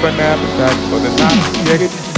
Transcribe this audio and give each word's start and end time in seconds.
Up 0.00 0.06
an 0.06 0.20
appetite 0.20 0.88
for 0.88 0.98
the 0.98 1.10
night. 1.16 1.66
Check 1.66 2.09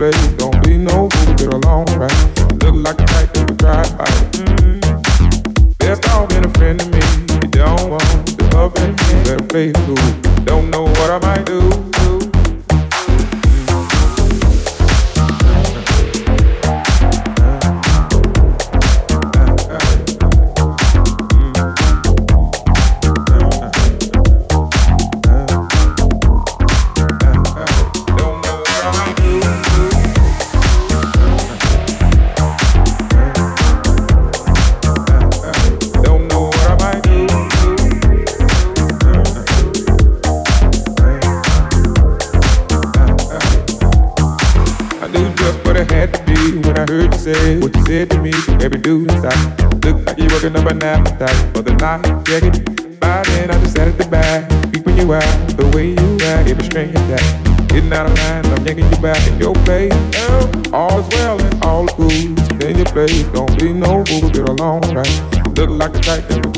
babe. 0.00 0.38
Don't 0.38 0.62
be 0.64 0.78
no 0.78 1.10
fool, 1.10 1.34
get 1.34 1.52
along 1.52 1.84
right. 1.98 2.29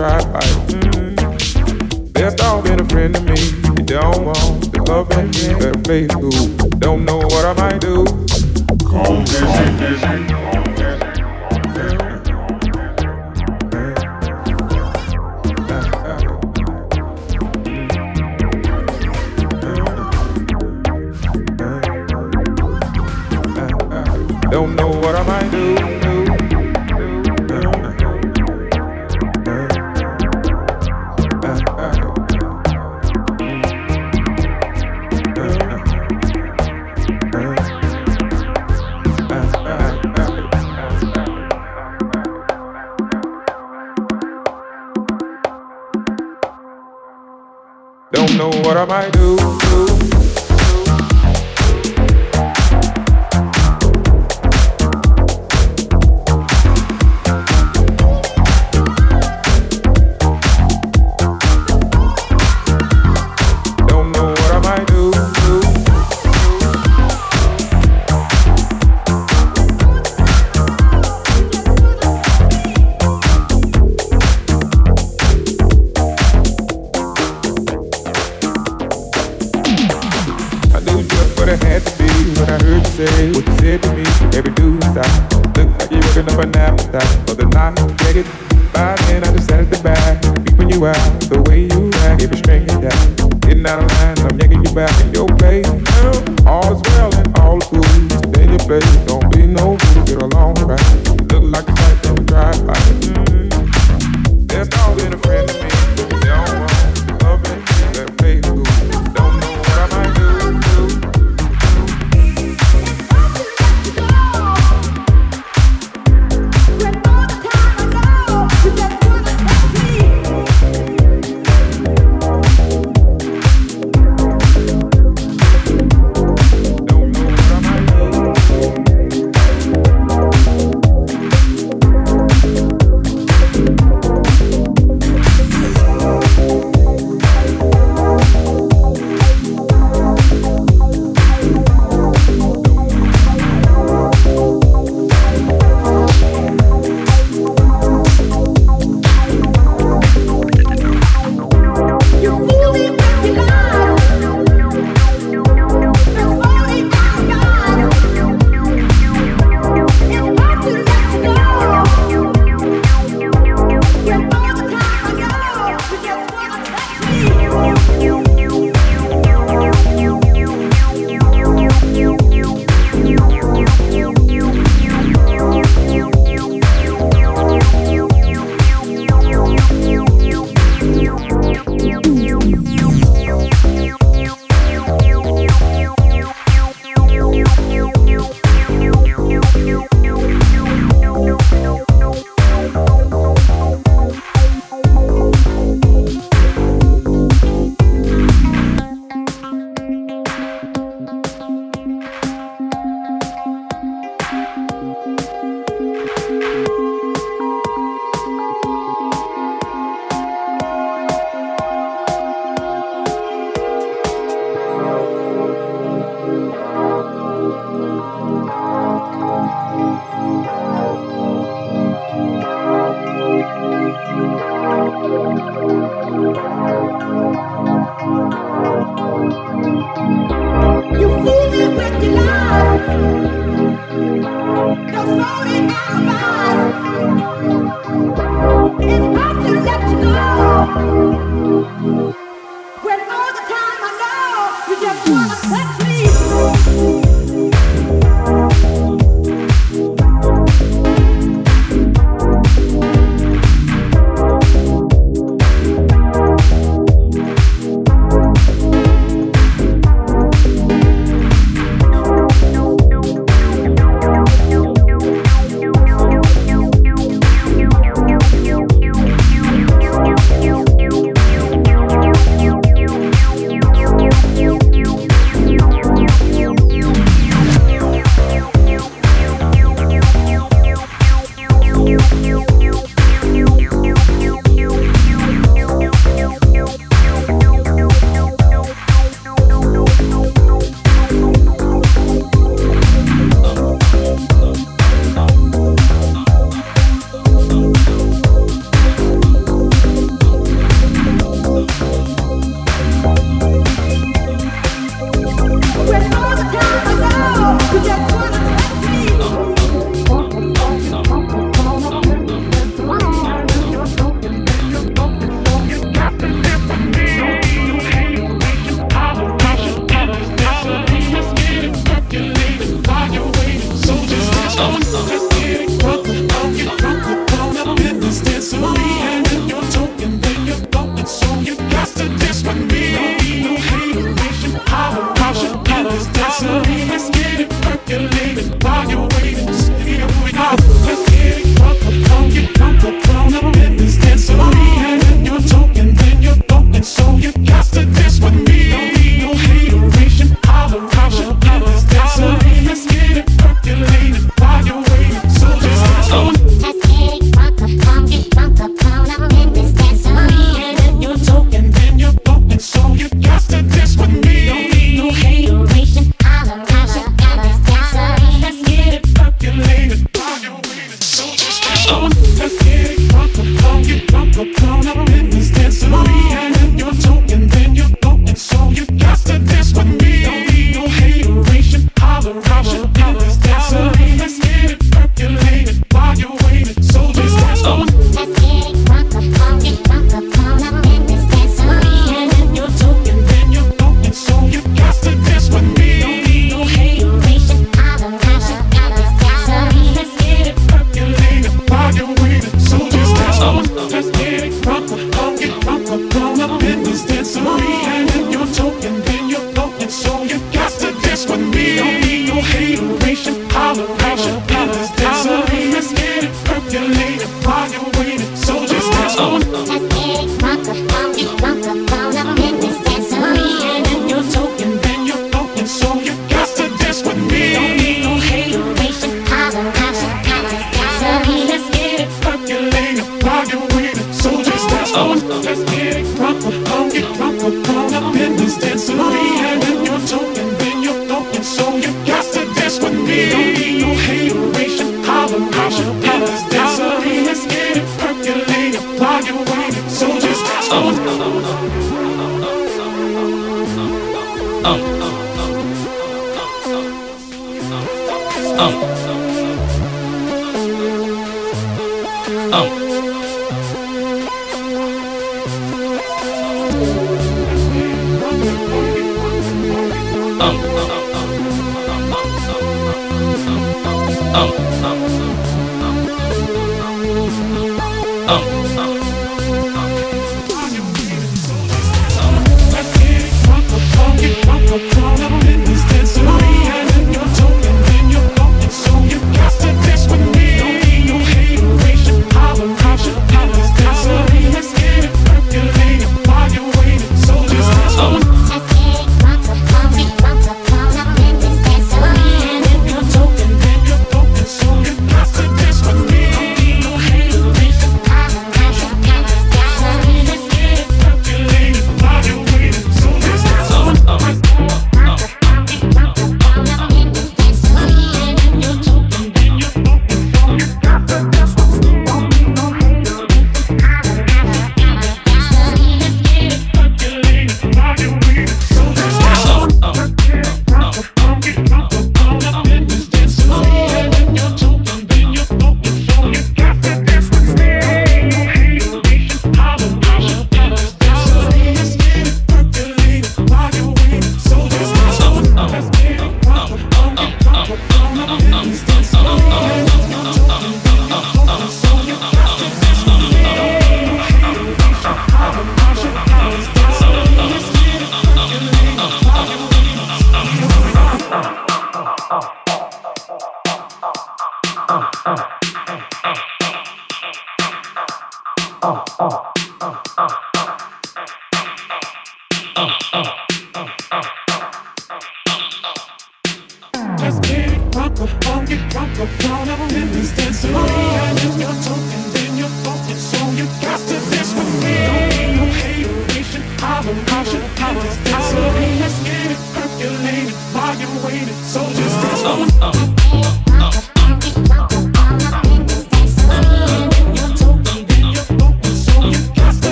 drive 0.00 0.32
by. 0.32 0.40
Mm. 0.40 2.12
They're 2.14 2.34
talking 2.34 2.80
a 2.80 2.84
friend 2.86 3.14
to 3.14 3.20
me. 3.20 3.36
They 3.74 3.82
don't 3.82 4.24
want 4.24 4.72
the 4.72 4.82
loving 4.88 5.30
that 5.60 5.86
face. 5.86 6.19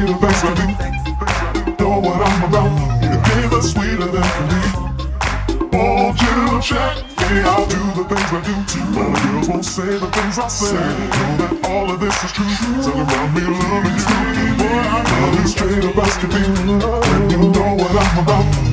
the 0.00 0.14
things 0.22 0.42
I 0.42 0.52
do. 0.54 0.66
Know 1.82 2.00
what 2.00 2.20
I'm 2.22 2.42
about. 2.48 2.70
The 3.02 3.18
give 3.28 3.62
sweeter 3.62 4.08
than 4.14 4.22
can. 4.22 4.62
Won't 5.72 6.20
you 6.20 6.60
check 6.60 6.96
me? 7.18 7.42
I'll 7.42 7.66
do 7.66 7.80
the 7.98 8.04
things 8.08 8.30
I 8.32 8.40
do 8.48 8.54
too. 8.70 8.84
My 8.96 9.04
girls 9.22 9.48
won't 9.48 9.64
say 9.64 9.98
the 9.98 10.06
things 10.06 10.38
I 10.38 10.48
say. 10.48 10.72
Know 10.72 11.36
that 11.40 11.52
all 11.68 11.90
of 11.90 12.00
this 12.00 12.16
is 12.24 12.32
true. 12.32 12.46
Loving 12.46 13.44
you. 13.44 14.02
I 14.64 15.06
you 17.30 17.38
know 17.38 17.74
what 17.74 17.92
I'm 17.92 18.18
about. 18.22 18.72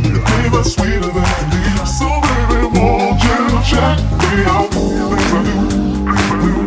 Sweeter 0.63 0.99
than. 0.99 1.85
So 1.85 2.07
baby, 2.21 2.67
won't 2.77 3.23
you 3.23 3.37
check 3.63 3.97
me? 3.97 4.43
out? 4.45 4.69
the 4.69 5.15
things 5.15 5.33
I 5.33 5.43
do. 5.43 5.53
Things 5.69 6.31
I 6.31 6.53
do. 6.53 6.58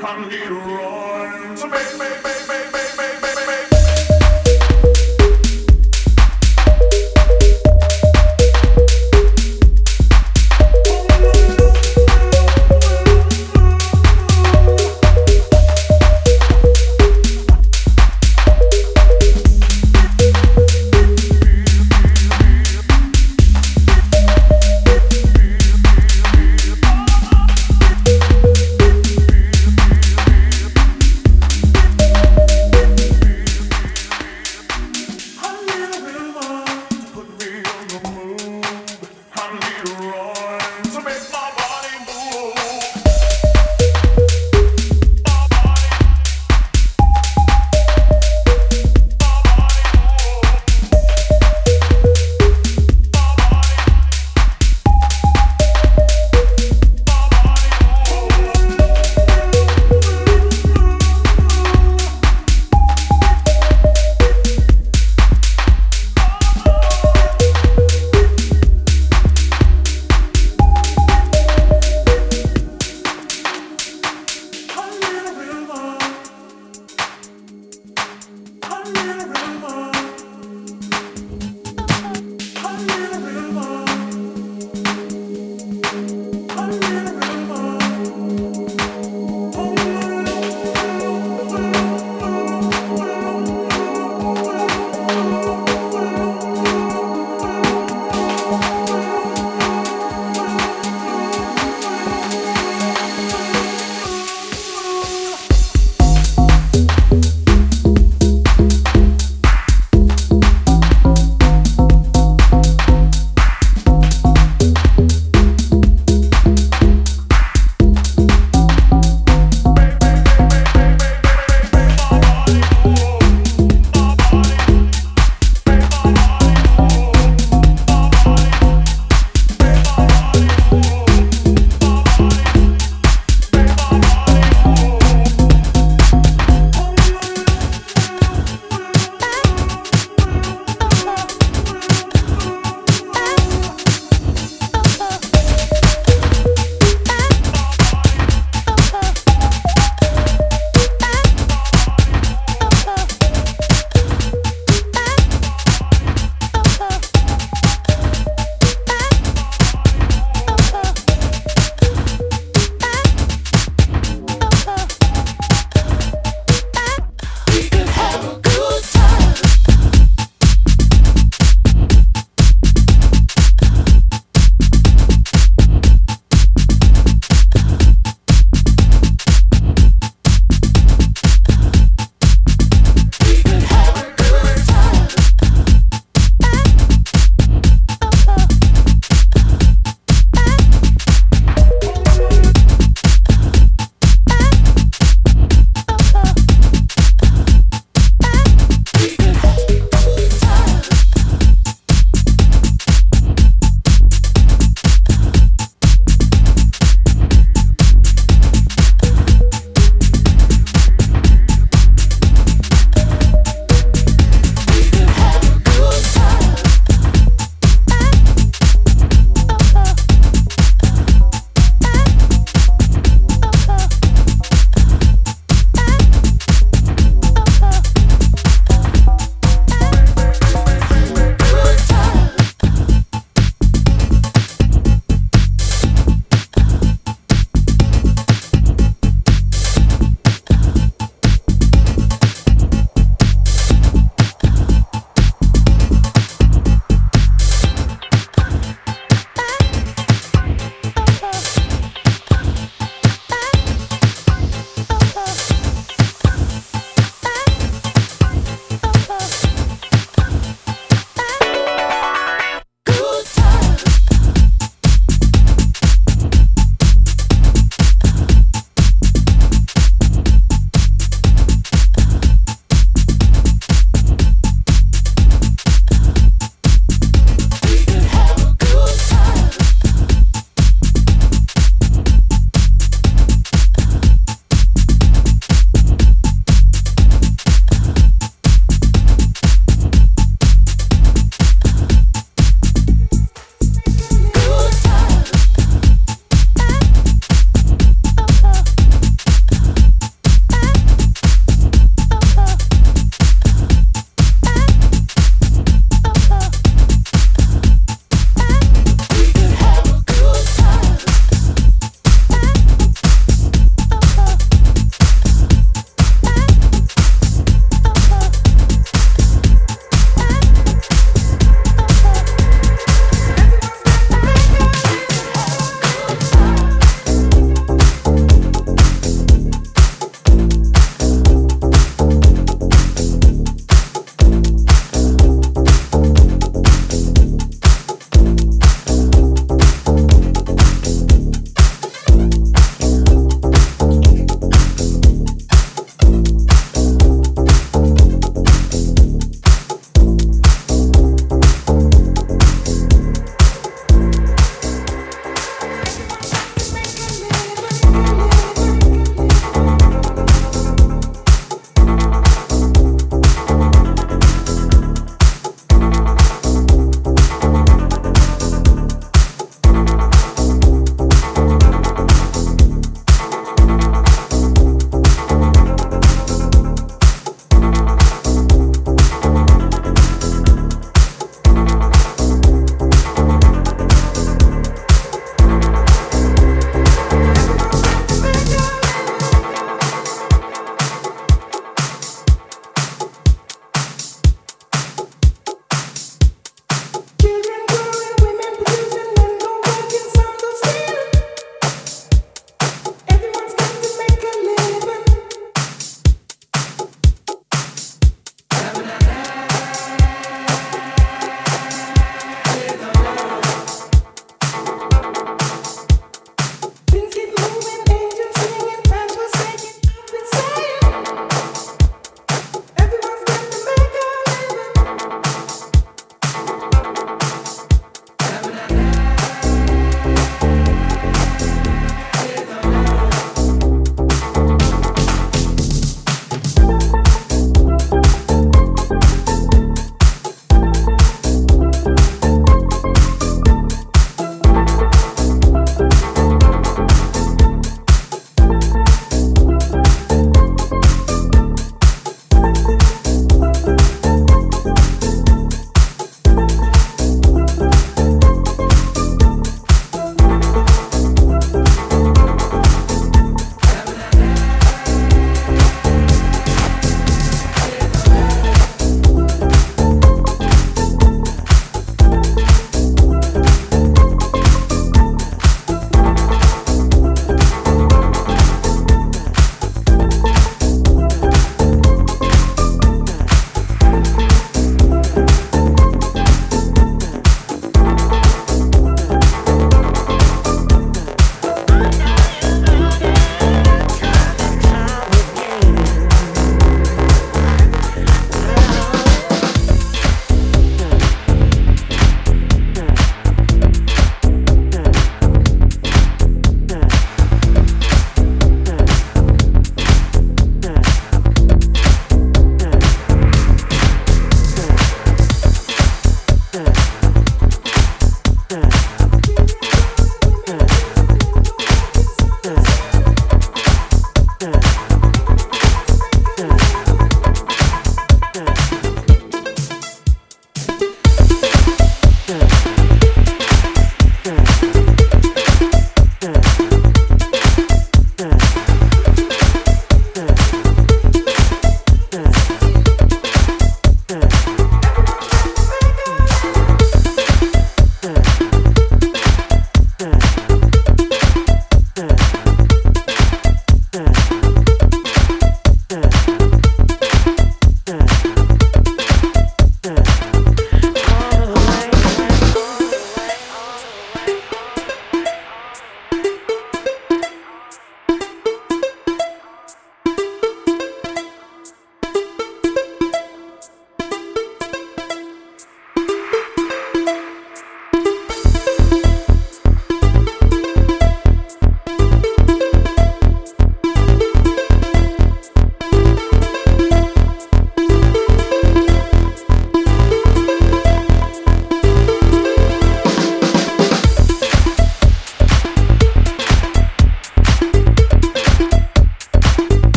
I 0.00 0.28
need 0.28 0.42
a 0.42 1.56
to 1.56 1.66
make, 1.66 1.98
make, 1.98 2.22
make. 2.22 2.37